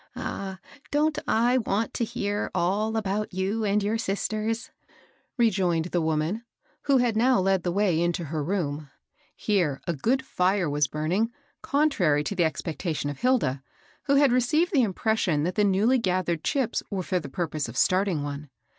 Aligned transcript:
^^ 0.01 0.03
Ah! 0.15 0.57
don't 0.89 1.19
I 1.27 1.59
want 1.59 1.93
to 1.93 2.03
hear 2.03 2.49
all 2.55 2.97
about 2.97 3.35
you 3.35 3.63
and 3.63 3.83
your 3.83 3.99
sisters?" 3.99 4.71
rejoined 5.37 5.89
the 5.91 6.01
woman, 6.01 6.43
who 6.85 6.97
had 6.97 7.15
now 7.15 7.39
led 7.39 7.61
the 7.61 7.71
way 7.71 8.01
into 8.01 8.23
her 8.25 8.43
room. 8.43 8.89
Here^ 9.39 9.77
«c 9.85 9.91
^i'A 9.93 9.95
^<i 9.95 9.95
^^m^ 9.97 10.01
268 10.01 10.01
KABEL 10.57 10.71
BOSS. 10.71 10.87
^ 10.87 10.89
buming, 10.89 11.29
contrary 11.61 12.23
to 12.23 12.33
the 12.35 12.43
expectation 12.45 13.11
of 13.11 13.19
Hilda, 13.19 13.61
who 14.05 14.15
had 14.15 14.31
received 14.31 14.71
the 14.73 14.81
impression 14.81 15.43
that 15.43 15.53
the 15.53 15.63
newly 15.63 15.99
^tb 16.01 16.25
ered 16.25 16.41
chips 16.41 16.81
were 16.89 17.03
for 17.03 17.19
the 17.19 17.29
pnipose 17.29 17.69
of 17.69 17.77
starting 17.77 18.23
one. 18.23 18.49